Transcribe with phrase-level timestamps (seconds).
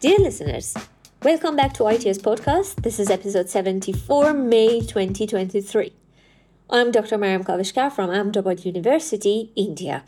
[0.00, 0.76] Dear listeners,
[1.24, 2.84] welcome back to ITS Podcast.
[2.84, 5.92] This is episode 74, May 2023.
[6.70, 7.18] I'm Dr.
[7.18, 10.04] Maryam Kaveshgar from Ahmedabad University, India.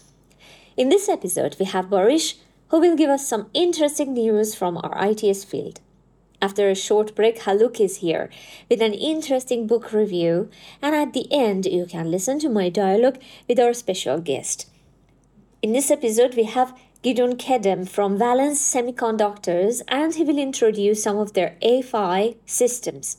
[0.76, 2.36] In this episode, we have Baris,
[2.68, 5.80] who will give us some interesting news from our ITS field.
[6.40, 8.30] After a short break, Haluk is here
[8.70, 10.50] with an interesting book review,
[10.80, 13.18] and at the end, you can listen to my dialogue
[13.48, 14.70] with our special guest.
[15.62, 21.16] In this episode, we have Gidon Kedem from Valens Semiconductors, and he will introduce some
[21.16, 23.16] of their A-PHY systems.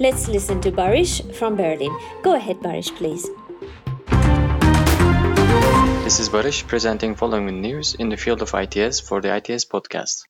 [0.00, 1.96] Let's listen to Baris from Berlin.
[2.24, 3.30] Go ahead, Baris, please.
[6.02, 10.24] This is Baris presenting following news in the field of ITS for the ITS podcast.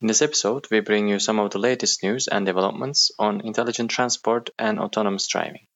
[0.00, 3.90] In this episode, we bring you some of the latest news and developments on intelligent
[3.90, 5.66] transport and autonomous driving.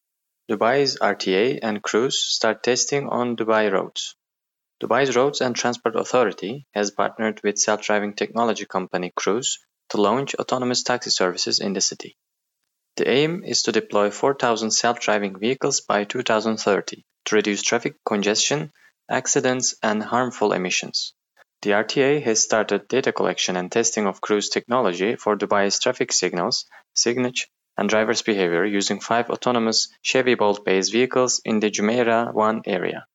[0.51, 4.17] Dubai's RTA and Cruise start testing on Dubai roads.
[4.83, 10.83] Dubai's Roads and Transport Authority has partnered with self-driving technology company Cruise to launch autonomous
[10.83, 12.17] taxi services in the city.
[12.97, 18.73] The aim is to deploy 4,000 self-driving vehicles by 2030 to reduce traffic congestion,
[19.09, 21.15] accidents, and harmful emissions.
[21.61, 26.67] The RTA has started data collection and testing of Cruise technology for Dubai's traffic signals,
[26.97, 33.06] signage, and driver's behavior using five autonomous Chevy Bolt-based vehicles in the Jumeirah 1 area.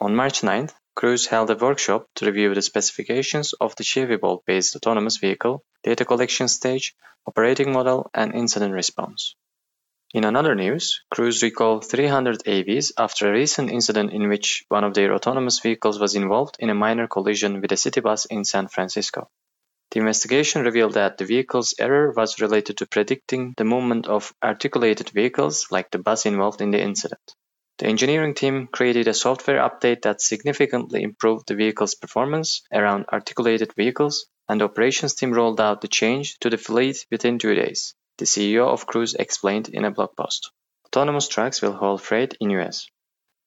[0.00, 4.76] On March 9th, Cruise held a workshop to review the specifications of the Chevy Bolt-based
[4.76, 6.94] autonomous vehicle, data collection stage,
[7.26, 9.34] operating model, and incident response.
[10.14, 14.92] In another news, Cruise recalled 300 AVs after a recent incident in which one of
[14.92, 18.68] their autonomous vehicles was involved in a minor collision with a city bus in San
[18.68, 19.30] Francisco.
[19.92, 25.08] The investigation revealed that the vehicle's error was related to predicting the movement of articulated
[25.08, 27.34] vehicles like the bus involved in the incident.
[27.82, 33.74] The engineering team created a software update that significantly improved the vehicle's performance around articulated
[33.74, 37.96] vehicles, and the operations team rolled out the change to the fleet within two days,
[38.18, 40.52] the CEO of Cruise explained in a blog post.
[40.86, 42.86] Autonomous trucks will haul freight in US.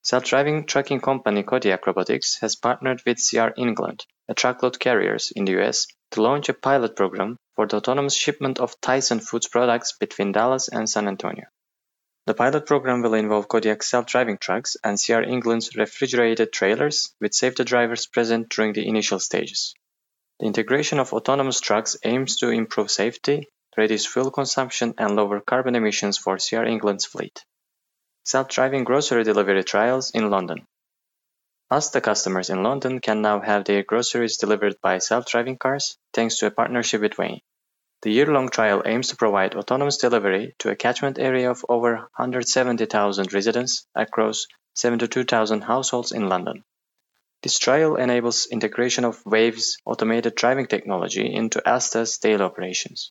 [0.01, 5.61] Self-driving trucking company Kodiak Robotics has partnered with CR England, a truckload carriers in the
[5.61, 10.33] US, to launch a pilot program for the autonomous shipment of Tyson Foods products between
[10.33, 11.45] Dallas and San Antonio.
[12.27, 17.63] The pilot program will involve Kodiak's self-driving trucks and CR England's refrigerated trailers with safety
[17.63, 19.75] drivers present during the initial stages.
[20.39, 23.47] The integration of autonomous trucks aims to improve safety,
[23.77, 27.45] reduce fuel consumption and lower carbon emissions for CR England's fleet.
[28.23, 30.65] Self-driving grocery delivery trials in London.
[31.71, 36.47] Asda customers in London can now have their groceries delivered by self-driving cars thanks to
[36.47, 37.41] a partnership with Wayve.
[38.05, 43.33] The year-long trial aims to provide autonomous delivery to a catchment area of over 170,000
[43.33, 44.45] residents across
[44.75, 46.63] 72,000 households in London.
[47.41, 53.09] This trial enables integration of Wayve's automated driving technology into Asda's daily operations.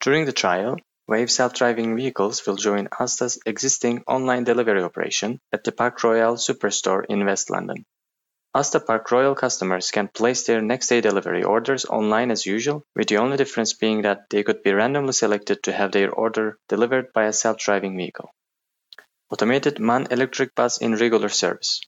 [0.00, 0.74] During the trial,
[1.06, 7.04] Wave self-driving vehicles will join Asda's existing online delivery operation at the Park Royal Superstore
[7.08, 7.86] in West London.
[8.56, 13.18] Asda Park Royal customers can place their next-day delivery orders online as usual, with the
[13.18, 17.24] only difference being that they could be randomly selected to have their order delivered by
[17.24, 18.30] a self-driving vehicle.
[19.30, 21.82] Automated MAN electric bus in regular service.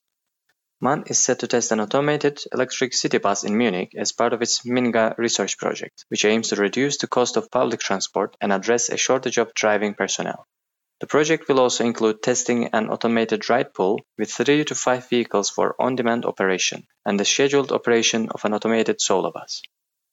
[0.78, 4.42] MAN is set to test an automated electric city bus in Munich as part of
[4.42, 8.90] its MINGA research project, which aims to reduce the cost of public transport and address
[8.90, 10.46] a shortage of driving personnel.
[11.00, 15.48] The project will also include testing an automated ride pool with three to five vehicles
[15.48, 19.62] for on-demand operation and the scheduled operation of an automated solo bus.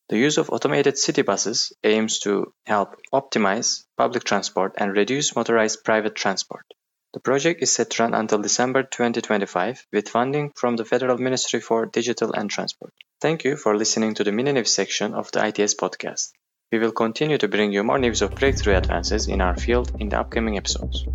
[0.09, 5.83] The use of automated city buses aims to help optimize public transport and reduce motorized
[5.83, 6.65] private transport.
[7.13, 11.61] The project is set to run until December 2025 with funding from the Federal Ministry
[11.61, 12.93] for Digital and Transport.
[13.19, 16.33] Thank you for listening to the mini news section of the ITS podcast.
[16.71, 20.09] We will continue to bring you more news of breakthrough advances in our field in
[20.09, 21.05] the upcoming episodes.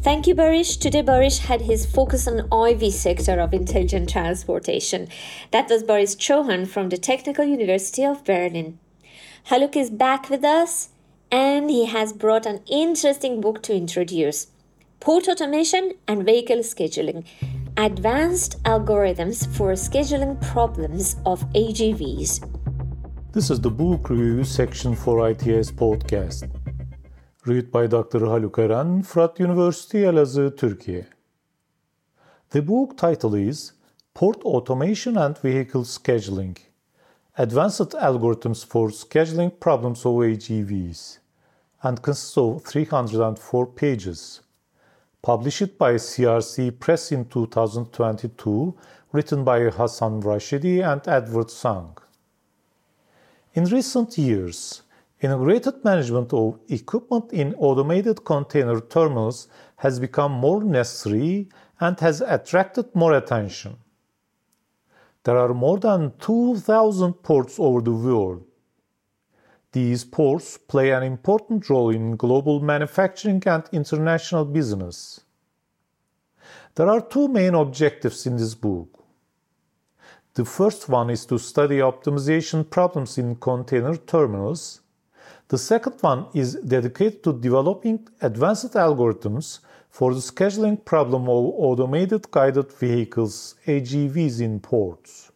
[0.00, 0.76] Thank you, Baris.
[0.76, 5.08] Today, Baris had his focus on IV sector of intelligent transportation.
[5.50, 8.78] That was Boris Chohan from the Technical University of Berlin.
[9.48, 10.90] Haluk is back with us,
[11.32, 14.46] and he has brought an interesting book to introduce
[15.00, 17.26] Port Automation and Vehicle Scheduling
[17.76, 22.61] Advanced Algorithms for Scheduling Problems of AGVs.
[23.32, 26.50] This is the book review section for ITS podcast.
[27.46, 28.20] Read by Dr.
[28.26, 31.06] Haluk Eren, Fırat University, Elazığ, Turkey.
[32.50, 33.72] The book title is
[34.12, 36.58] Port Automation and Vehicle Scheduling
[37.38, 41.18] Advanced Algorithms for Scheduling Problems of AGVs
[41.82, 44.42] and consists of 304 pages.
[45.22, 48.74] Published by CRC Press in 2022,
[49.10, 52.01] written by Hassan Rashidi and Edward Tsang.
[53.54, 54.80] In recent years,
[55.20, 59.46] integrated management of equipment in automated container terminals
[59.76, 63.76] has become more necessary and has attracted more attention.
[65.24, 68.42] There are more than 2,000 ports over the world.
[69.72, 75.20] These ports play an important role in global manufacturing and international business.
[76.74, 79.01] There are two main objectives in this book.
[80.34, 84.80] The first one is to study optimization problems in container terminals.
[85.48, 89.58] The second one is dedicated to developing advanced algorithms
[89.90, 95.30] for the scheduling problem of automated guided vehicles AGVs in ports.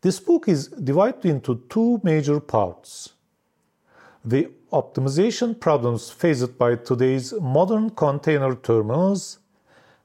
[0.00, 3.10] This book is divided into two major parts.
[4.24, 9.40] The optimization problems faced by today's modern container terminals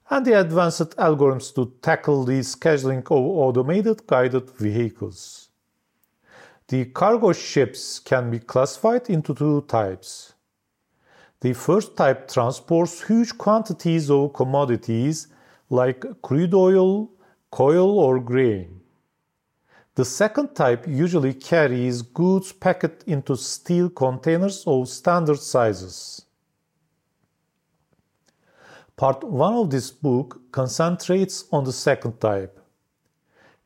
[0.09, 5.49] and the advanced algorithms to tackle the scheduling of automated guided vehicles.
[6.67, 10.33] The cargo ships can be classified into two types.
[11.41, 15.27] The first type transports huge quantities of commodities
[15.69, 17.09] like crude oil,
[17.49, 18.81] coal, or grain.
[19.95, 26.25] The second type usually carries goods packed into steel containers of standard sizes.
[28.99, 32.59] Part 1 of this book concentrates on the second type,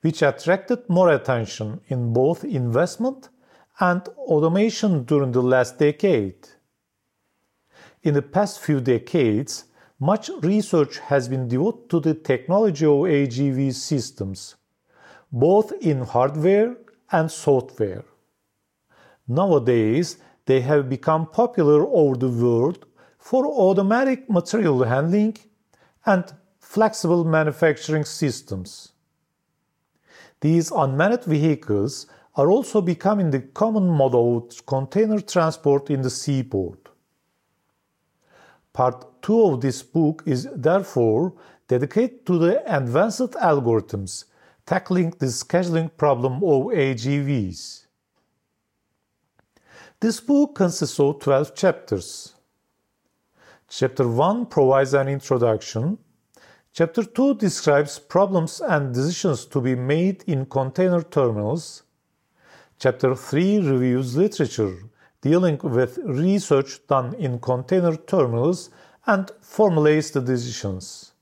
[0.01, 3.29] which attracted more attention in both investment
[3.79, 6.49] and automation during the last decade.
[8.03, 9.65] In the past few decades,
[9.99, 14.53] much research has been devoted to the technology of AGV systems,
[15.31, 16.77] both in hardware
[17.11, 18.05] and software.
[19.27, 22.85] Nowadays, they have become popular over the world
[23.23, 25.37] for automatic material handling
[26.05, 28.91] and flexible manufacturing systems.
[30.41, 32.05] These unmanned vehicles
[32.35, 36.89] are also becoming the common mode of container transport in the seaport.
[38.73, 41.33] Part 2 of this book is therefore
[41.69, 44.25] dedicated to the advanced algorithms
[44.65, 47.85] tackling the scheduling problem of AGVs.
[50.01, 52.32] This book consists of 12 chapters.
[53.75, 55.97] Chapter 1 provides an introduction.
[56.73, 61.81] Chapter 2 describes problems and decisions to be made in container terminals.
[62.77, 64.77] Chapter 3 reviews literature
[65.21, 68.69] dealing with research done in container terminals
[69.07, 71.13] and formulates the decisions.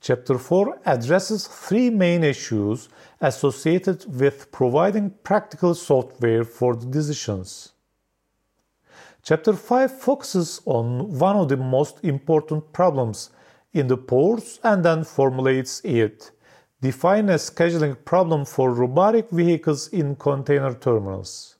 [0.00, 2.88] Chapter 4 addresses three main issues
[3.20, 7.72] associated with providing practical software for the decisions.
[9.22, 13.30] Chapter 5 focuses on one of the most important problems
[13.72, 16.30] in the ports and then formulates it.
[16.80, 21.56] Define a scheduling problem for robotic vehicles in container terminals.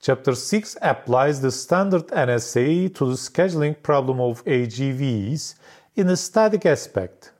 [0.00, 5.54] Chapter 6 applies the standard NSA to the scheduling problem of AGVs
[5.94, 7.32] in a static aspect.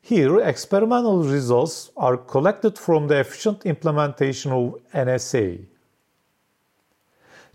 [0.00, 5.66] Here, experimental results are collected from the efficient implementation of NSA.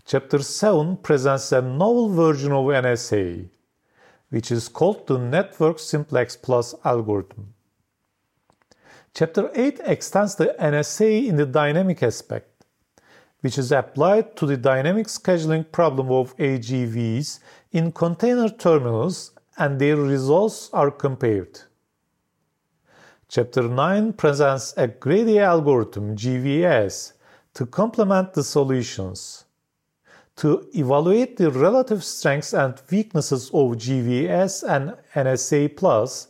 [0.06, 3.48] Chapter 7 presents a novel version of NSA,
[4.28, 7.54] which is called the Network Simplex Plus algorithm.
[9.14, 12.66] Chapter 8 extends the NSA in the dynamic aspect,
[13.40, 17.40] which is applied to the dynamic scheduling problem of AGVs
[17.72, 21.60] in container terminals and their results are compared.
[23.28, 27.14] Chapter 9 presents a greedy algorithm GVS
[27.54, 29.46] to complement the solutions
[30.36, 36.28] to evaluate the relative strengths and weaknesses of GVS and NSA Plus,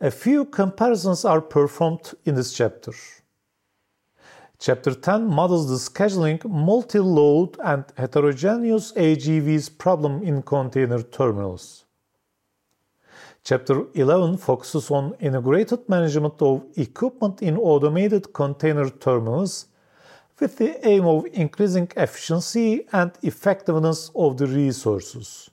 [0.00, 2.92] a few comparisons are performed in this chapter.
[4.58, 11.84] Chapter 10 models the scheduling multi-load and heterogeneous AGVs problem in container terminals.
[13.42, 19.66] Chapter 11 focuses on integrated management of equipment in automated container terminals
[20.40, 25.50] with the aim of increasing efficiency and effectiveness of the resources.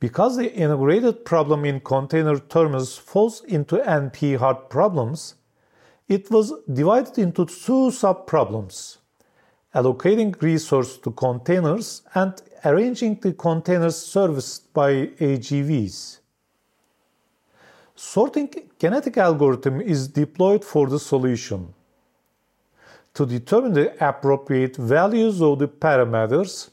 [0.00, 5.34] Because the integrated problem in container terminals falls into NP hard problems,
[6.08, 8.98] it was divided into two sub-problems,
[9.74, 16.20] allocating resources to containers and arranging the containers serviced by AGVs.
[17.94, 21.74] Sorting genetic algorithm is deployed for the solution
[23.14, 26.70] to determine the appropriate values of the parameters,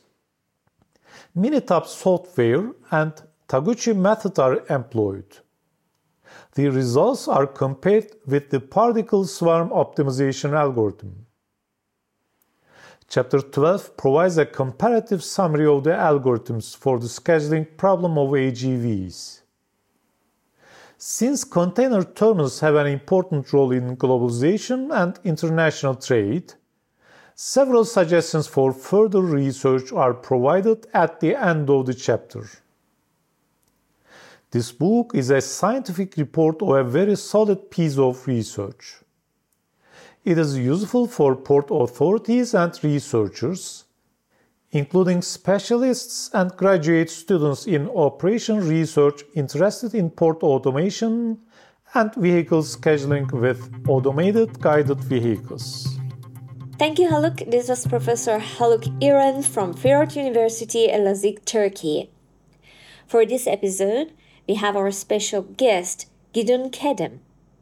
[1.35, 3.13] Minitab software and
[3.47, 5.39] Taguchi method are employed.
[6.53, 11.25] The results are compared with the particle swarm optimization algorithm.
[13.07, 19.41] Chapter 12 provides a comparative summary of the algorithms for the scheduling problem of AGVs.
[21.07, 26.55] Since container terminals have an important role in globalization and international trade,
[27.35, 32.49] several suggestions for further research are provided at the end of the chapter.
[34.49, 38.95] This book is a scientific report of a very solid piece of research.
[40.23, 43.84] It is useful for port authorities and researchers,
[44.75, 51.39] including specialists and graduate students in operation research interested in port automation
[51.93, 55.97] and vehicle scheduling with automated guided vehicles.
[56.77, 57.49] Thank you, Haluk.
[57.49, 62.09] This was Professor Haluk Eren from Fırat University, Elazığ, Turkey.
[63.07, 64.11] For this episode,
[64.45, 67.19] we have our special guest, Gidon Kedem.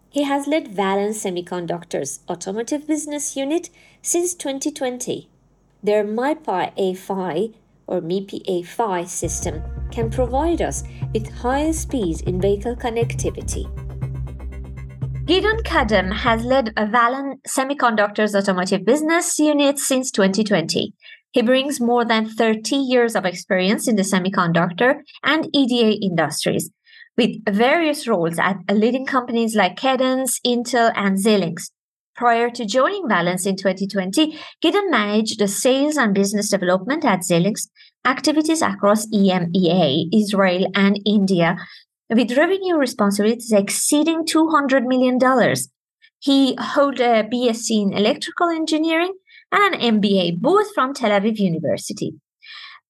[0.10, 3.70] He has led Valens Semiconductor's automotive business unit
[4.02, 5.30] since 2020.
[5.84, 7.50] Their MIPI A-PHY
[7.88, 9.62] or MIPI A-PHY system
[9.92, 13.66] can provide us with higher speed in vehicle connectivity.
[15.26, 20.94] Gidon Kedem has led Valens Semiconductor's automotive business unit since 2020.
[21.32, 26.70] He brings more than 30 years of experience in the semiconductor and EDA industries,
[27.18, 31.72] with various roles at leading companies like Cadence, Intel, and Xilinx.
[32.16, 37.68] Prior to joining Valens in 2020, Gidon managed the sales and business development at Xilinx,
[38.06, 41.58] activities across EMEA, Israel, and India,
[42.12, 45.18] with revenue responsibilities exceeding $200 million.
[46.20, 49.14] He holds a BSc in electrical engineering
[49.52, 52.14] and an MBA, both from Tel Aviv University.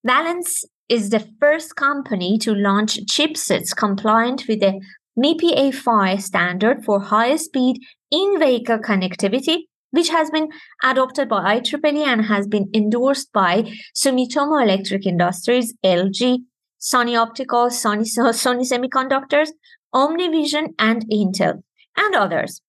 [0.04, 4.82] Valens is the first company to launch chipsets compliant with the
[5.18, 7.80] MIPI A-PHY standard for high speed
[8.14, 10.50] in vehicle connectivity, which has been
[10.84, 13.64] adopted by IEEE and has been endorsed by
[13.96, 16.44] Sumitomo Electric Industries, LG,
[16.80, 18.06] Sony Optical, Sony,
[18.44, 19.50] Sony Semiconductors,
[19.96, 21.64] OmniVision, and Intel,
[21.98, 22.62] and others.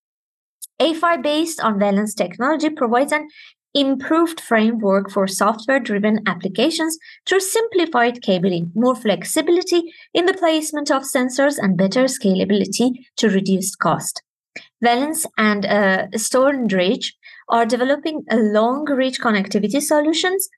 [0.81, 3.29] A-PHY based on Valens technology provides an
[3.75, 6.97] improved framework for software driven applications
[7.27, 13.75] through simplified cabling, more flexibility in the placement of sensors, and better scalability to reduce
[13.77, 14.23] cost.
[14.83, 17.13] Valens and uh, Stoneridge
[17.49, 20.49] are developing a long reach connectivity solutions.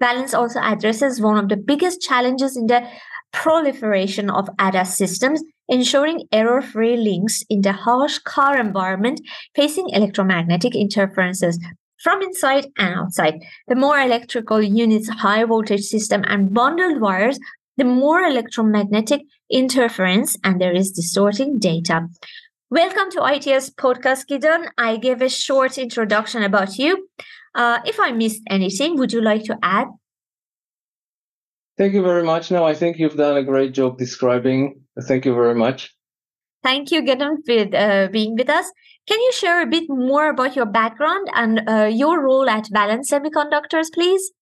[0.00, 2.86] Valens also addresses one of the biggest challenges in the
[3.32, 9.20] proliferation of ADAS systems, ensuring error free links in the harsh car environment
[9.54, 11.58] facing electromagnetic interferences
[12.02, 13.42] from inside and outside.
[13.68, 17.38] The more electrical units, high voltage system, and bundled wires,
[17.76, 22.08] the more electromagnetic interference, and there is distorting data.
[22.72, 24.66] Welcome to ITS Podcast, Gidon.
[24.78, 27.06] I gave a short introduction about you.
[27.54, 29.88] Uh, if I missed anything, would you like to add?
[31.76, 32.50] Thank you very much.
[32.50, 34.80] No, I think you've done a great job describing.
[35.02, 35.94] Thank you very much.
[36.62, 38.72] Thank you, Gidon, for uh, being with us.
[39.06, 43.10] Can you share a bit more about your background and uh, your role at Valens
[43.10, 44.32] Semiconductors, please?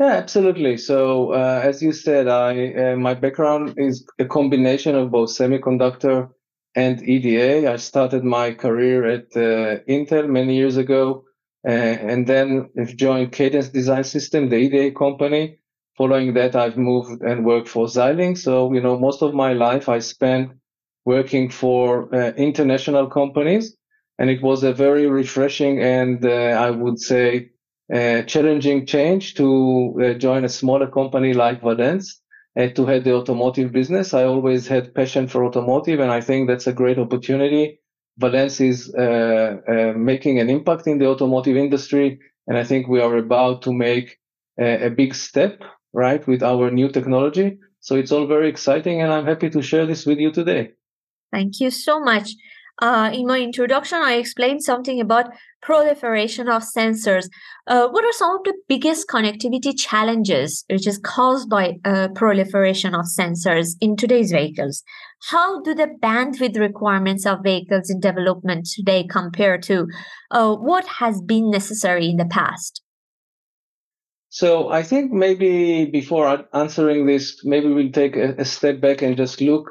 [0.00, 0.78] Yeah, absolutely.
[0.78, 6.30] So, uh, as you said, I uh, my background is a combination of both semiconductor
[6.74, 7.70] and EDA.
[7.70, 11.24] I started my career at uh, Intel many years ago,
[11.66, 15.58] uh, and then I've joined Cadence Design System, the EDA company.
[15.98, 18.38] Following that, I've moved and worked for Xilinx.
[18.38, 20.52] So, you know, most of my life I spent
[21.04, 23.76] working for uh, international companies.
[24.18, 27.50] And it was a very refreshing and uh, I would say
[27.92, 32.21] uh, challenging change to uh, join a smaller company like and
[32.56, 34.12] to head the automotive business.
[34.12, 37.80] I always had passion for automotive and I think that's a great opportunity.
[38.18, 42.18] Valens is uh, uh, making an impact in the automotive industry.
[42.46, 44.18] And I think we are about to make
[44.60, 47.58] a, a big step, right, with our new technology.
[47.80, 50.72] So it's all very exciting and I'm happy to share this with you today.
[51.32, 52.34] Thank you so much.
[52.80, 55.26] Uh, in my introduction, I explained something about
[55.60, 57.28] proliferation of sensors.
[57.66, 62.94] Uh, what are some of the biggest connectivity challenges which is caused by uh, proliferation
[62.94, 64.82] of sensors in today's vehicles?
[65.30, 69.86] How do the bandwidth requirements of vehicles in development today compare to
[70.30, 72.82] uh, what has been necessary in the past?
[74.30, 79.14] So I think maybe before answering this, maybe we'll take a, a step back and
[79.14, 79.70] just look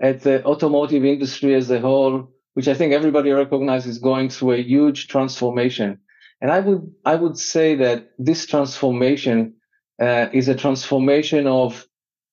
[0.00, 4.54] at the automotive industry as a whole, which I think everybody recognizes is going through
[4.54, 6.00] a huge transformation.
[6.40, 9.54] And I would I would say that this transformation
[10.02, 11.86] uh, is a transformation of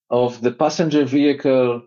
[0.10, 1.84] of the passenger vehicle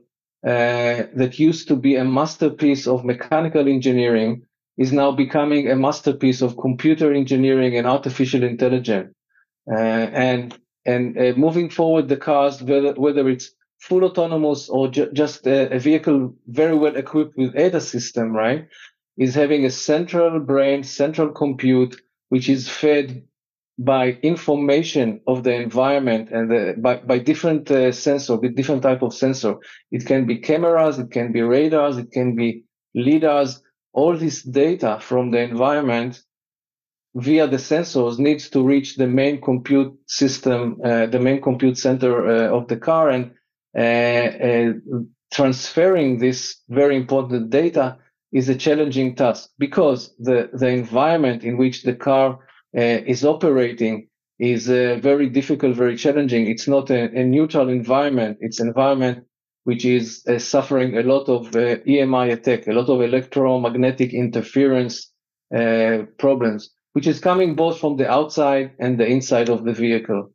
[0.46, 4.42] uh, that used to be a masterpiece of mechanical engineering
[4.76, 9.12] is now becoming a masterpiece of computer engineering and artificial intelligence.
[9.68, 15.10] Uh, and and uh, moving forward, the cars, whether, whether it's full autonomous or ju-
[15.12, 18.68] just a, a, vehicle very well equipped with ADAS system, right,
[19.16, 23.22] is having a central brain, central compute, which is fed
[23.78, 29.02] by information of the environment and the, by, by different uh, sensor, with different type
[29.02, 29.54] of sensor.
[29.92, 32.64] It can be cameras, it can be radars, it can be
[32.96, 33.60] lidars.
[33.92, 36.22] All this data from the environment
[37.14, 42.28] via the sensors needs to reach the main compute system, uh, the main compute center
[42.28, 43.32] uh, of the car, and
[45.30, 47.96] transferring this very important data
[48.32, 52.38] is a challenging task because the, the environment in which the car
[52.76, 54.08] uh, is operating
[54.38, 56.46] is uh, very difficult, very challenging.
[56.46, 58.38] It's not a, a neutral environment.
[58.40, 59.24] It's an environment
[59.64, 65.12] which is uh, suffering a lot of EMI attack, a lot of electromagnetic interference
[66.18, 70.30] problems, which is coming both from the outside and the inside of the vehicle.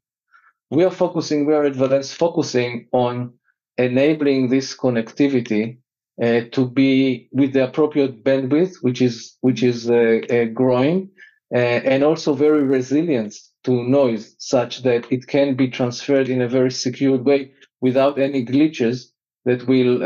[0.69, 3.33] We are focusing, we are at Valens focusing on
[3.77, 5.77] enabling this connectivity
[6.21, 11.09] uh, to be with the appropriate bandwidth, which is which is uh, uh, growing,
[11.51, 16.71] and also very resilient to noise, such that it can be transferred in a very
[16.71, 17.51] secure way
[17.81, 19.05] without any glitches
[19.45, 20.01] that will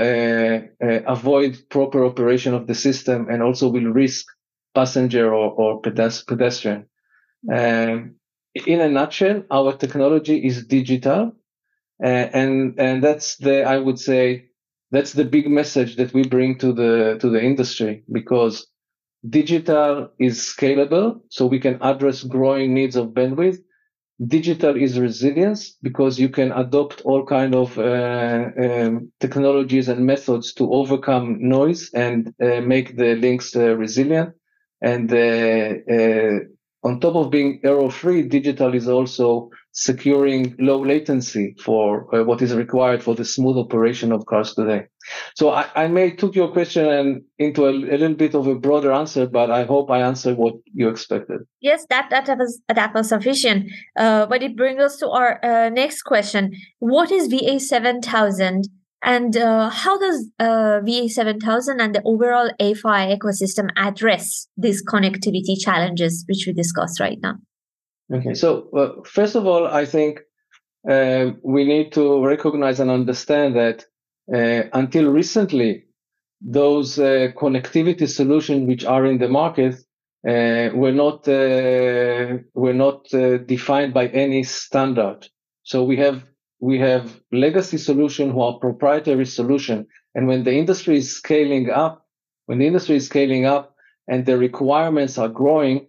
[1.08, 4.26] avoid proper operation of the system and also will risk
[4.74, 6.86] passenger or, or pedestrian.
[7.52, 8.16] Um,
[8.56, 11.34] in a nutshell, our technology is digital,
[12.00, 14.50] and and that's the I would say
[14.92, 18.68] that's the big message that we bring to the to the industry because
[19.30, 23.60] digital is scalable so we can address growing needs of bandwidth.
[24.28, 30.54] Digital is resilience because you can adopt all kind of uh, um, technologies and methods
[30.54, 34.34] to overcome noise and uh, make the links uh, resilient
[34.82, 36.40] and uh, uh,
[36.84, 42.42] on top of being error free digital is also securing low latency for uh, what
[42.42, 44.86] is required for the smooth operation of cars today.
[45.36, 48.56] So I, I may took your question and into a, a, little bit of a
[48.56, 51.42] broader answer, but I hope I answered what you expected.
[51.62, 53.72] Yes, that that was that was sufficient.
[53.96, 58.66] Uh, but it brings us to our uh, next question: What is VA seven thousand?
[59.04, 65.60] And uh, how does uh, VA 7000 and the overall A-PHY ecosystem address these connectivity
[65.60, 67.36] challenges, which we discussed right now?
[68.14, 70.22] Okay, so uh, first of all, I think
[70.90, 73.86] uh, we need to recognize and understand that
[74.34, 75.84] uh, until recently,
[76.40, 79.76] those uh, connectivity solutions which are in the market
[80.24, 83.08] were not were not
[83.48, 85.28] defined by any standard.
[85.64, 86.26] So we have
[86.60, 92.06] we have legacy solution who are proprietary solution, and when the industry is scaling up,
[92.48, 93.76] when the industry is scaling up
[94.08, 95.88] and the requirements are growing,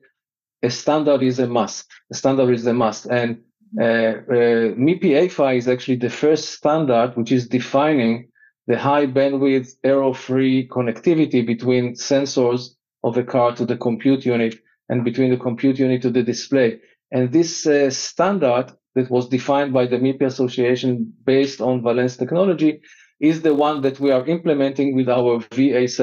[0.63, 1.87] a standard is a must.
[2.11, 3.07] A standard is a must.
[3.07, 3.41] And
[3.81, 8.29] uh, uh, MIPI A-PHY is actually the first standard which is defining
[8.67, 12.71] the high bandwidth error-free connectivity between sensors
[13.05, 16.81] of the car to the compute unit and between the compute unit to the display.
[17.11, 22.81] And this uh, standard that was defined by the MIPI Association based on Valens technology
[23.21, 26.03] is the one that we are implementing with our VA7,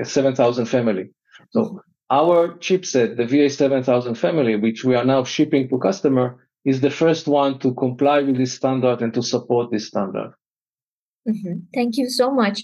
[0.00, 1.10] uh, 7000 family.
[1.50, 1.80] So
[2.10, 7.28] our chipset, the VA7000 family, which we are now shipping to customer, is the first
[7.28, 10.32] one to comply with this standard and to support this standard.
[11.28, 11.58] Mm-hmm.
[11.74, 12.62] Thank you so much.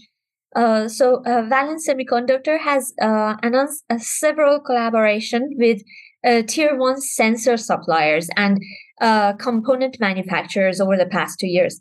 [0.55, 5.83] Uh, so, uh, Valens Semiconductor has uh, announced uh, several collaboration with
[6.25, 8.63] uh, tier one sensor suppliers and
[9.01, 11.81] uh, component manufacturers over the past two years.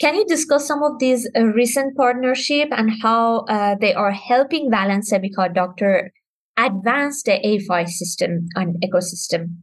[0.00, 3.44] Can you discuss some of these recent partnership and how
[3.80, 6.08] they are helping Valens Semiconductor
[6.56, 9.56] advance the A-PHY system and ecosystem?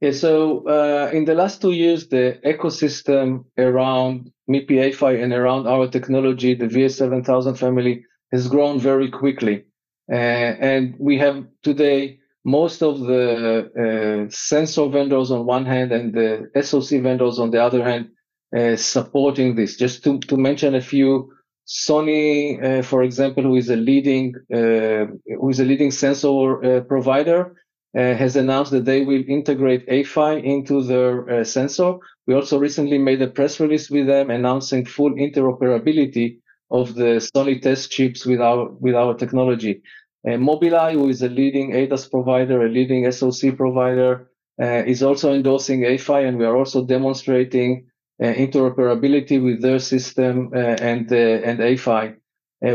[0.00, 5.66] Yeah, so uh, in the last two years, the ecosystem around MIPI A-PHY and around
[5.66, 9.64] our technology, the VA7000 family, has grown very quickly.
[10.12, 16.12] Uh, and we have today most of the uh, sensor vendors on one hand and
[16.12, 18.10] the SoC vendors on the other hand
[18.56, 19.76] uh, supporting this.
[19.76, 21.32] Just to, to mention a few,
[21.66, 25.06] Sony, uh, for example, who is a leading uh,
[25.40, 27.56] who is a leading sensor uh, provider,
[27.96, 31.94] uh, has announced that they will integrate A-PHY into their sensor.
[32.26, 36.38] We also recently made a press release with them announcing full interoperability
[36.70, 39.82] of the Sony test chips with our with our technology.
[40.26, 45.84] Uh, Mobileye, who is a leading ADAS provider, a leading SoC provider, is also endorsing
[45.84, 47.86] A-PHY, and we are also demonstrating
[48.22, 52.14] uh, interoperability with their system uh, and uh, and A-PHY.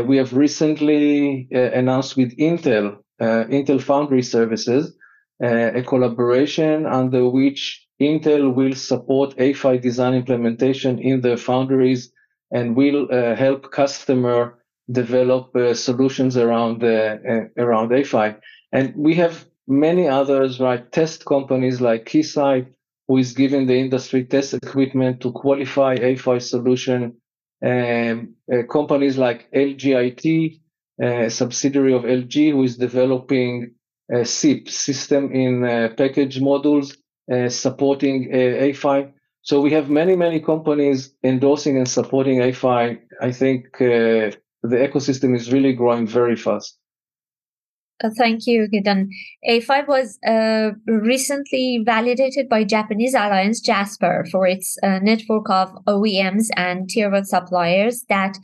[0.04, 4.94] we have recently announced with Intel, Intel Foundry Services,
[5.40, 12.12] a collaboration under which Intel will support A-PHY design implementation in their foundries
[12.52, 14.59] and will help customer
[14.90, 17.16] develop uh, solutions around uh,
[17.56, 18.36] around A-PHY.
[18.72, 20.90] And we have many others, right?
[20.92, 22.66] Test companies like Keysight,
[23.08, 27.16] who is giving the industry test equipment to qualify A-PHY solution.
[27.62, 30.60] Um, uh, companies like LGIT,
[31.00, 33.74] a subsidiary of LG, who is developing
[34.10, 36.96] a SIP, system in uh, package modules,
[37.30, 39.12] uh, supporting uh, A-PHY.
[39.42, 42.98] So we have many, many companies endorsing and supporting A-PHY.
[43.20, 46.76] I think uh, the ecosystem is really growing very fast.
[48.02, 49.08] Uh, thank you, Gidon.
[49.44, 56.46] A-PHY was uh, recently validated by Japanese alliance JASPAR for its uh, network of OEMs
[56.56, 58.38] and tier one suppliers that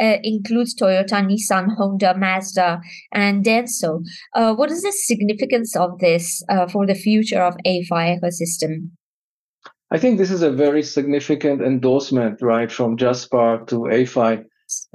[0.00, 2.80] uh, includes Toyota, Nissan, Honda, Mazda,
[3.12, 4.04] and Denso.
[4.34, 8.90] Uh, what is the significance of this uh, for the future of A-PHY ecosystem?
[9.90, 14.44] I think this is a very significant endorsement, right, from JASPAR to A-PHY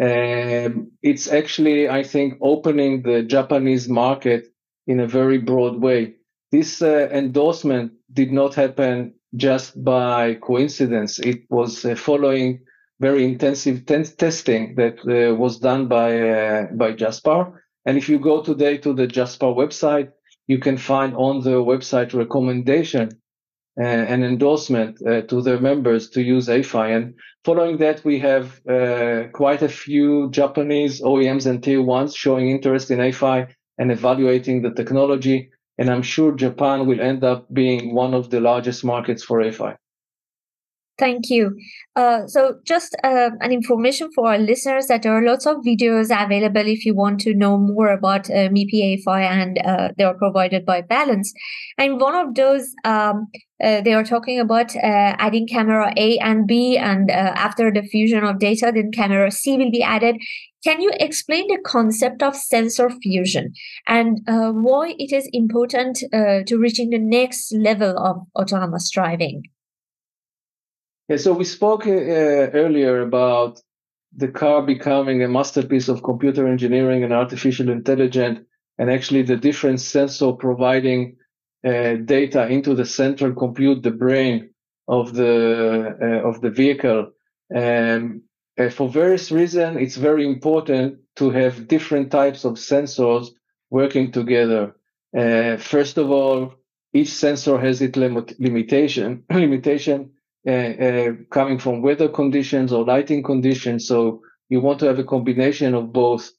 [0.01, 4.47] um, it's actually, I think, opening the Japanese market
[4.87, 6.15] in a very broad way.
[6.51, 11.19] This uh, endorsement did not happen just by coincidence.
[11.19, 12.61] It was uh, following
[12.99, 17.61] very intensive testing that uh, was done by uh, by JASPAR.
[17.85, 20.11] And if you go today to the JASPAR website,
[20.47, 23.09] you can find on the website recommendation
[23.83, 26.87] an endorsement uh, to their members to use A-PHY.
[26.89, 32.49] And following that, we have uh, quite a few Japanese OEMs and tier ones showing
[32.49, 35.49] interest in A-PHY and evaluating the technology.
[35.77, 39.75] And I'm sure Japan will end up being one of the largest markets for A-PHY.
[40.97, 41.57] Thank you.
[41.97, 46.05] Uh, so, just uh, an information for our listeners that there are lots of videos
[46.05, 50.13] available if you want to know more about uh, MIPI A-PHY and uh, they are
[50.13, 51.33] provided by Valens.
[51.77, 53.27] And one of those, um,
[53.61, 54.79] uh, they are talking about uh,
[55.19, 59.57] adding camera A and B, and uh, after the fusion of data, then camera C
[59.57, 60.15] will be added.
[60.63, 63.53] Can you explain the concept of sensor fusion
[63.85, 69.43] and why it is important to reaching the next level of autonomous driving?
[71.09, 73.61] Yeah, so we spoke uh, earlier about
[74.15, 78.39] the car becoming a masterpiece of computer engineering and artificial intelligence,
[78.79, 81.17] and actually the different sensor providing
[81.65, 84.49] uh, data into the central compute, the brain
[84.87, 87.11] of the uh, of the vehicle.
[87.53, 88.21] And
[88.57, 93.27] uh, for various reasons, it's very important to have different types of sensors
[93.69, 94.75] working together.
[95.15, 96.55] Uh, first of all,
[96.93, 99.23] each sensor has its lim- limitation.
[99.31, 100.14] limitation uh, uh,
[100.45, 103.87] coming from weather conditions or lighting conditions.
[103.87, 106.31] So you want to have a combination of both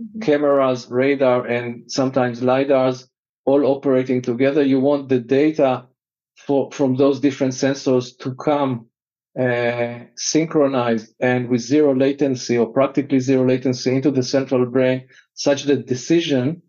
[0.00, 0.20] mm-hmm.
[0.20, 3.08] cameras, radar, and sometimes lidars
[3.44, 4.62] all operating together.
[4.62, 5.86] You want the data
[6.36, 8.86] for, from those different sensors to come
[9.38, 15.64] uh, synchronized and with zero latency or practically zero latency into the central brain, such
[15.64, 16.62] that decision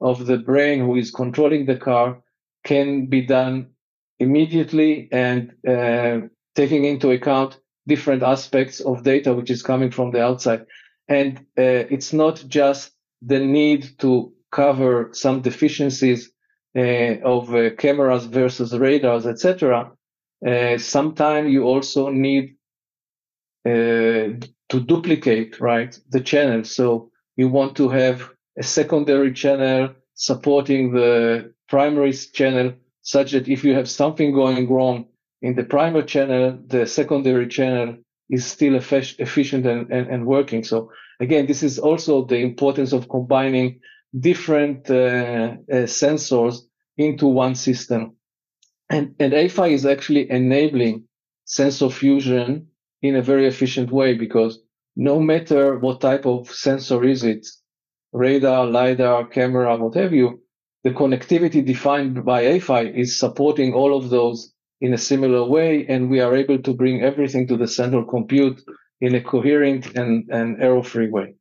[0.00, 2.22] of the brain who is controlling the car
[2.64, 3.70] can be done
[4.18, 6.20] immediately and uh,
[6.60, 10.62] taking into account different aspects of data which is coming from the outside.
[11.08, 12.92] And uh, it's not just
[13.22, 14.10] the need to
[14.52, 16.30] cover some deficiencies
[16.76, 19.90] uh, of uh, cameras versus radars, etc.
[20.46, 22.56] Uh, sometimes you also need
[23.64, 24.28] uh,
[24.72, 26.64] to duplicate, right, the channel.
[26.64, 33.64] So you want to have a secondary channel supporting the primary channel such that if
[33.64, 35.06] you have something going wrong
[35.42, 37.96] in the primary channel, the secondary channel
[38.28, 40.62] is still efficient and, and, and, working.
[40.62, 43.80] So again, this is also the importance of combining
[44.18, 46.58] different uh, uh, sensors
[46.96, 48.16] into one system.
[48.88, 51.04] And, and A-PHY is actually enabling
[51.44, 52.68] sensor fusion
[53.02, 54.60] in a very efficient way because
[54.96, 57.46] no matter what type of sensor is it,
[58.12, 60.42] radar, LiDAR, camera, what have you,
[60.84, 66.10] the connectivity defined by A-PHY is supporting all of those in a similar way, and
[66.10, 68.60] we are able to bring everything to the central compute
[69.00, 71.34] in a coherent and, and error-free way.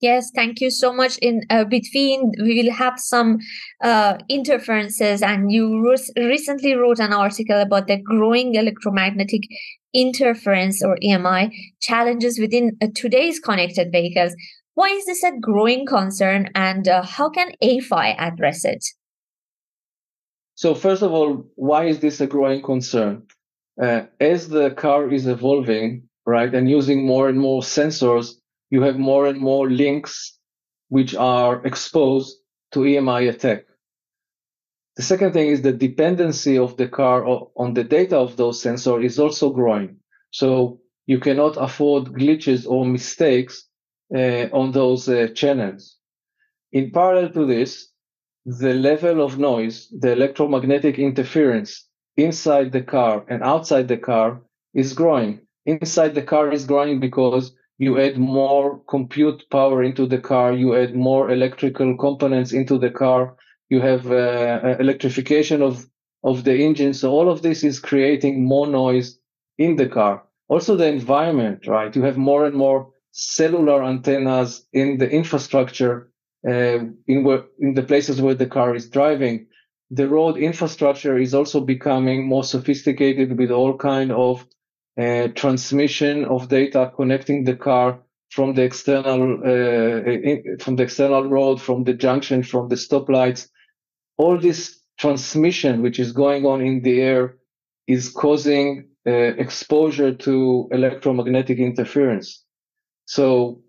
[0.00, 1.16] Yes, thank you so much.
[1.18, 3.38] In uh, between, we will have some
[3.84, 9.42] uh, interferences, and you re- recently wrote an article about the growing electromagnetic
[9.94, 14.34] interference or EMI challenges within uh, today's connected vehicles.
[14.74, 18.84] Why is this a growing concern, and uh, how can A-PHY address it?
[20.62, 23.26] So first of all, why is this a growing concern?
[23.80, 28.34] uh, as the car is evolving, right, and using more and more sensors,
[28.70, 30.38] you have more and more links
[30.88, 32.38] which are exposed
[32.72, 33.64] to EMI attack.
[34.96, 37.24] The second thing is the dependency of the car
[37.56, 39.96] on the data of those sensors is also growing.
[40.30, 43.66] So you cannot afford glitches or mistakes
[44.14, 45.96] uh, on those uh, channels.
[46.72, 47.88] In parallel to this,
[48.44, 54.42] the level of noise, the electromagnetic interference inside the car and outside the car
[54.74, 55.40] is growing.
[55.66, 60.74] Inside the car is growing because you add more compute power into the car, you
[60.76, 63.36] add more electrical components into the car,
[63.70, 65.86] you have uh, uh, electrification of,
[66.24, 66.94] of the engine.
[66.94, 69.18] So all of this is creating more noise
[69.58, 70.24] in the car.
[70.48, 71.94] Also the environment, right?
[71.94, 76.11] You have more and more cellular antennas in the infrastructure
[76.44, 79.46] in, where, in the places where the car is driving
[79.92, 84.44] the road infrastructure is also becoming more sophisticated with all kind of
[84.98, 88.00] uh, transmission of data connecting the car
[88.30, 93.48] from the external uh, in, from the external road, from the junction, from the stoplights.
[94.16, 97.36] All this transmission which is going on in the air
[97.86, 102.42] is causing uh, exposure to electromagnetic interference.
[103.04, 103.61] So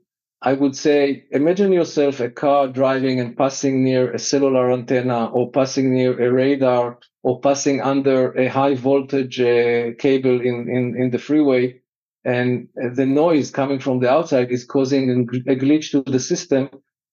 [0.46, 5.50] I would say, imagine yourself a car driving and passing near a cellular antenna or
[5.50, 11.12] passing near a radar or passing under a high voltage uh, cable in, in, in
[11.12, 11.80] the freeway.
[12.26, 15.10] And the noise coming from the outside is causing
[15.48, 16.70] a glitch to the system,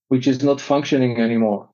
[0.08, 1.70] which is not functioning anymore.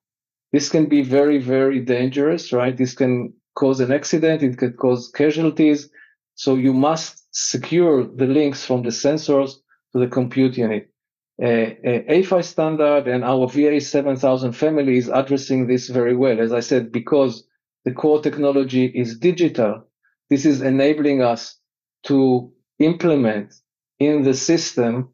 [0.53, 2.77] This can be very, very dangerous, right?
[2.77, 4.43] This can cause an accident.
[4.43, 5.89] It can cause casualties.
[6.35, 9.55] So you must secure the links from the sensors
[9.93, 10.91] to the compute unit.
[11.39, 16.39] A-PHY standard and our VA7000 family is addressing this very well.
[16.39, 17.47] As I said, because
[17.85, 19.83] the core technology is digital,
[20.29, 21.59] this is enabling us
[22.05, 23.53] to implement
[23.99, 25.09] in the system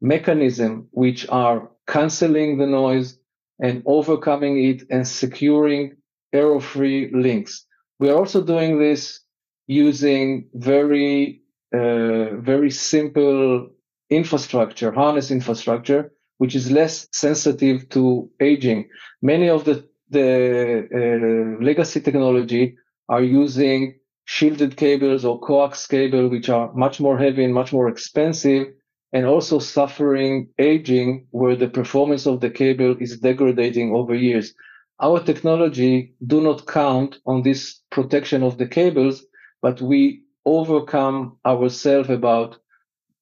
[0.00, 3.18] mechanism which are canceling the noise
[3.58, 5.96] and overcoming it and securing
[6.32, 7.66] error-free links.
[7.98, 9.20] We are also doing this
[9.66, 13.70] using very, uh, very simple
[14.10, 18.88] infrastructure, harness infrastructure, which is less sensitive to aging.
[19.22, 22.76] Many of the, the uh, legacy technology
[23.08, 27.88] are using shielded cables or coax cable, which are much more heavy and much more
[27.88, 28.68] expensive,
[29.12, 34.52] and also suffering aging where the performance of the cable is degrading over years.
[35.00, 39.24] Our technology do not count on this protection of the cables,
[39.62, 42.58] but we overcome ourselves about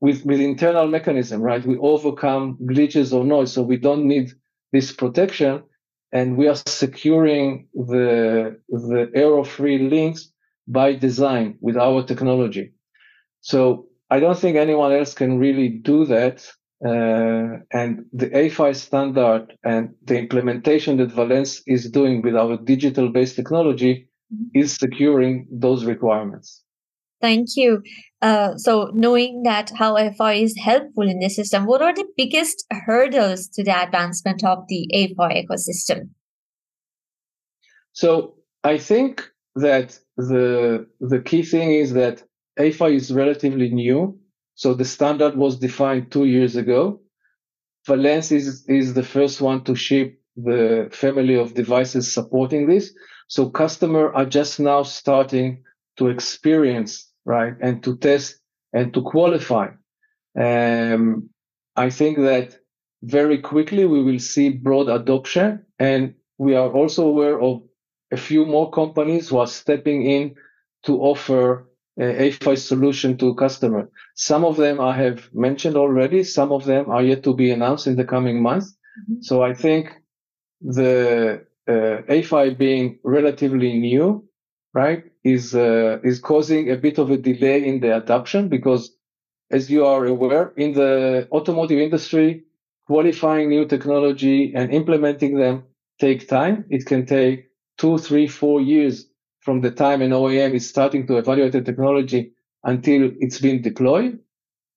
[0.05, 1.64] with, with internal mechanism, right?
[1.64, 4.27] We overcome glitches or noise, so we don't need
[4.71, 5.62] this protection,
[6.12, 10.31] and we are securing the the error-free links
[10.67, 12.67] by design with our technology.
[13.40, 16.37] So I don't think anyone else can really do that.
[16.85, 23.37] Uh, and the A-PHY standard and the implementation that Valens is doing with our digital-based
[23.37, 23.95] technology
[24.33, 24.61] mm-hmm.
[24.62, 26.63] is securing those requirements.
[27.25, 27.83] Thank you.
[28.21, 32.67] Uh, so, knowing that how A-PHY is helpful in the system, what are the biggest
[32.71, 36.11] hurdles to the advancement of the A-PHY ecosystem?
[37.93, 42.23] So, I think that the the key thing is that
[42.59, 44.19] A-PHY is relatively new.
[44.55, 47.01] So the standard was defined two years ago.
[47.87, 52.93] Valens is, is the first one to ship the family of devices supporting this.
[53.29, 55.65] So customers are just now starting
[55.97, 57.55] to experience right?
[57.61, 58.41] And to test
[58.73, 59.69] and to qualify.
[60.39, 61.31] Um,
[61.77, 62.59] I think that
[63.03, 65.65] very quickly we will see broad adoption.
[65.79, 67.63] And we are also aware of
[68.11, 70.35] a few more companies who are stepping in
[70.85, 73.89] to offer a A-PHY solution to customer.
[74.17, 76.25] Some of them I have mentioned already.
[76.25, 78.73] Some of them are yet to be announced in the coming months.
[78.73, 79.23] Mm-hmm.
[79.23, 79.93] So I think
[80.61, 84.29] the uh, being relatively new
[84.75, 88.95] right, is uh, is causing a bit of a delay in the adoption because,
[89.51, 92.45] as you are aware, in the automotive industry,
[92.87, 95.65] qualifying new technology and implementing them
[96.01, 96.65] take time.
[96.71, 99.09] It can take two, three, four years
[99.41, 102.33] from the time an OEM is starting to evaluate the technology
[102.65, 104.19] until it's been deployed.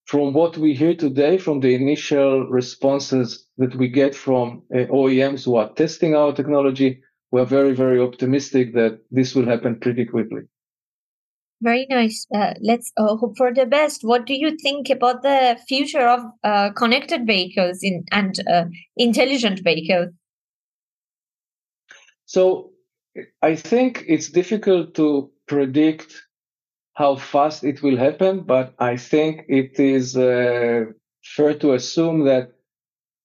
[0.05, 5.45] From what we hear today, from the initial responses that we get from uh, OEMs
[5.45, 10.43] who are testing our technology, we're very, very optimistic that this will happen pretty quickly.
[11.61, 12.27] Very nice.
[12.33, 14.03] Uh, let's uh, hope for the best.
[14.03, 19.61] What do you think about the future of uh, connected vehicles in, and uh, intelligent
[19.63, 20.09] vehicles?
[22.25, 22.71] So,
[23.41, 26.21] I think it's difficult to predict
[26.93, 30.85] how fast it will happen, but I think it is uh,
[31.23, 32.51] fair to assume that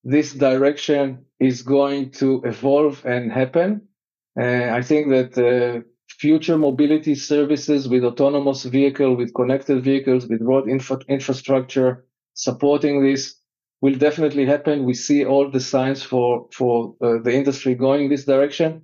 [0.03, 3.87] this direction is going to evolve and happen.
[4.39, 10.41] Uh, I think that uh, future mobility services with autonomous vehicle, with connected vehicles, with
[10.41, 13.35] road infra- infrastructure supporting this
[13.81, 14.85] will definitely happen.
[14.85, 18.83] We see all the signs for for uh, the industry going this direction.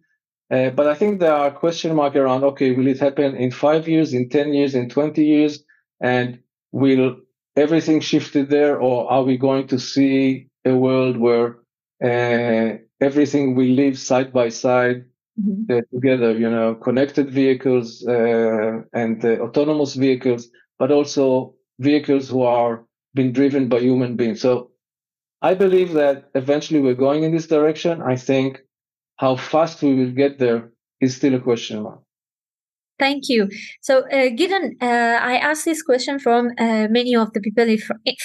[0.51, 2.43] Uh, but I think there are question mark around.
[2.43, 5.63] Okay, will it happen in five years, in ten years, in twenty years,
[6.01, 6.39] and
[6.71, 7.17] will
[7.55, 11.57] everything shifted there, or are we going to see a world where
[12.03, 15.05] uh, everything will live side by side
[15.39, 15.71] mm-hmm.
[15.71, 16.31] uh, together?
[16.37, 23.31] You know, connected vehicles uh, and uh, autonomous vehicles, but also vehicles who are being
[23.31, 24.41] driven by human beings.
[24.41, 24.71] So
[25.41, 28.01] I believe that eventually we're going in this direction.
[28.01, 28.59] I think
[29.17, 30.71] how fast we will get there
[31.01, 32.01] is still a question mark.
[32.99, 33.47] Thank you.
[33.81, 37.77] So, uh, Gidon, uh, I asked this question from uh, many of the people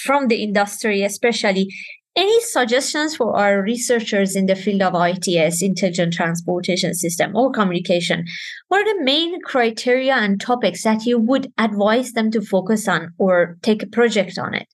[0.03, 1.69] from the industry, especially.
[2.17, 8.25] Any suggestions for our researchers in the field of ITS, intelligent transportation system, or communication?
[8.69, 13.13] What are the main criteria and topics that you would advise them to focus on
[13.19, 14.69] or take a project on it?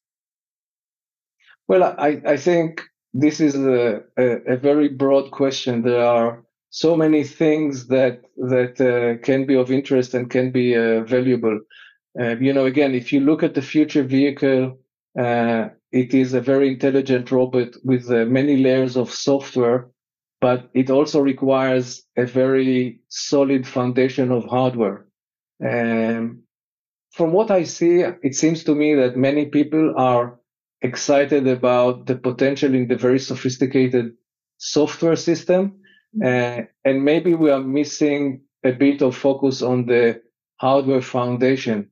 [1.66, 2.83] Well, I, I think
[3.14, 5.83] this is a, a, a, very broad question.
[5.83, 10.76] There are so many things that that uh, can be of interest and can be
[10.76, 11.59] uh, valuable.
[12.20, 14.79] Uh, you know, again, if you look at the future vehicle,
[15.18, 19.90] uh, it is a very intelligent robot with uh, many layers of software,
[20.40, 25.07] but it also requires a very solid foundation of hardware.
[25.62, 26.42] Um,
[27.12, 30.38] from what I see, it seems to me that many people are
[30.81, 34.14] excited about the potential in the very sophisticated
[34.59, 35.81] software system.
[36.16, 36.62] Mm-hmm.
[36.62, 40.22] Uh, and maybe we are missing a bit of focus on the
[40.57, 41.90] hardware foundation.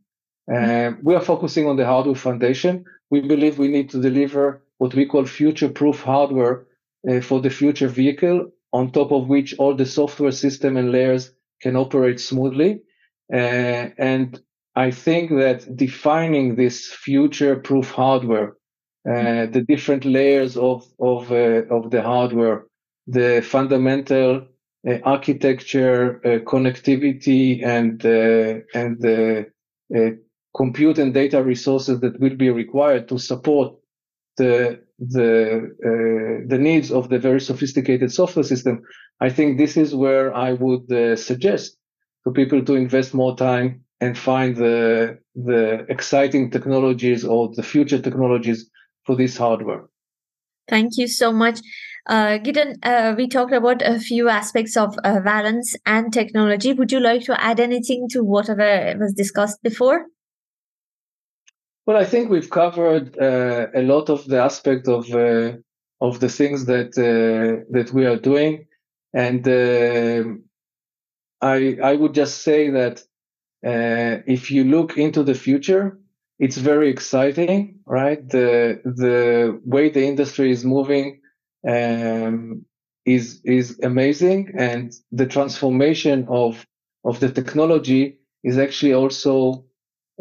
[0.53, 2.85] Uh, we are focusing on the hardware foundation.
[3.11, 6.67] We believe we need to deliver what we call future proof hardware
[7.09, 11.33] uh, for the future vehicle, on top of which all the software system and layers
[11.63, 12.83] can operate smoothly.
[13.33, 14.41] Uh, and
[14.77, 18.55] I think that defining this future proof hardware
[19.09, 22.67] uh, the different layers of of uh, of the hardware,
[23.07, 24.47] the fundamental
[24.89, 28.05] uh, architecture, uh, connectivity, and
[28.75, 29.47] and the
[30.57, 33.75] compute and data resources that will be required to support
[34.37, 35.71] the the
[36.49, 38.83] the needs of the very sophisticated software system.
[39.21, 41.77] I think this is where I would suggest
[42.25, 48.01] to people to invest more time and find the the exciting technologies or the future
[48.01, 48.69] technologies
[49.05, 49.85] for this hardware.
[50.69, 51.61] Thank you so much.
[52.07, 56.73] Uh, Gidon, uh, we talked about a few aspects of uh, Valens and technology.
[56.73, 60.07] Would you like to add anything to whatever was discussed before?
[61.89, 65.53] Well, I think we've covered uh, a lot of the aspect of uh,
[66.03, 68.67] of the things that uh, that we are doing,
[69.15, 70.45] and um,
[71.41, 73.03] I I would just say that
[73.63, 75.99] if you look into the future,
[76.39, 78.21] it's very exciting, right?
[78.29, 81.23] The the way the industry is moving
[81.67, 82.67] um,
[83.07, 86.67] is is amazing, and the transformation of
[87.03, 89.65] of the technology is actually also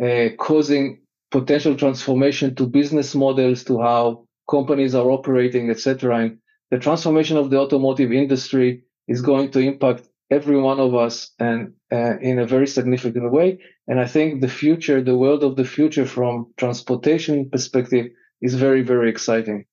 [0.01, 1.01] uh, causing
[1.31, 6.17] potential transformation to business models, to how companies are operating, etc.
[6.17, 6.37] And
[6.71, 11.73] the transformation of the automotive industry is going to impact every one of us and
[11.91, 13.59] uh, in a very significant way.
[13.87, 18.07] And I think the future, the world of the future from transportation perspective
[18.41, 19.65] is very, very exciting.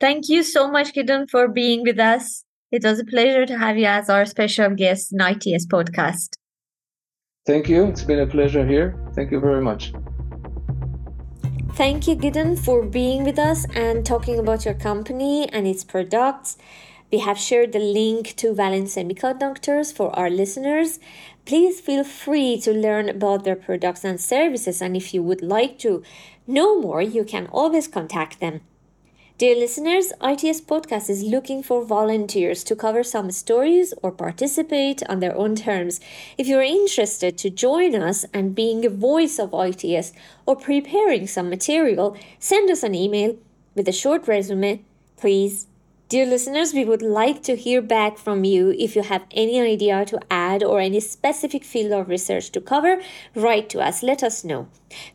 [0.00, 2.44] Thank you so much, Gidon, for being with us.
[2.72, 6.36] It was a pleasure to have you as our special guest in ITS podcast.
[7.46, 7.84] Thank you.
[7.86, 8.96] It's been a pleasure here.
[9.14, 9.92] Thank you very much.
[11.74, 16.56] Thank you, Gidon, for being with us and talking about your company and its products.
[17.10, 21.00] We have shared the link to Valens Semiconductors for our listeners.
[21.46, 25.78] Please feel free to learn about their products and services, and if you would like
[25.80, 26.02] to
[26.46, 28.60] know more, you can always contact them.
[29.40, 35.20] Dear listeners, ITS Podcast is looking for volunteers to cover some stories or participate on
[35.20, 35.98] their own terms.
[36.36, 40.12] If you're interested to join us and being a voice of ITS
[40.44, 43.38] or preparing some material, send us an email
[43.74, 44.84] with a short resume,
[45.16, 45.68] please
[46.10, 48.74] Dear listeners, we would like to hear back from you.
[48.76, 53.00] If you have any idea to add or any specific field of research to cover,
[53.36, 54.02] write to us.
[54.02, 54.66] Let us know.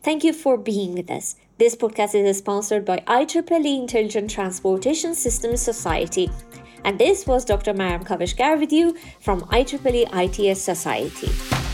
[0.02, 1.36] Thank you for being with us.
[1.58, 6.28] This podcast is sponsored by IEEE Intelligent Transportation Systems Society.
[6.84, 7.72] And this was Dr.
[7.72, 11.65] Maryam Kaveshgar with you from IEEE ITS Society.